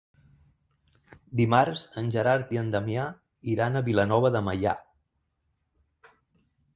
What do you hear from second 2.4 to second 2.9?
i en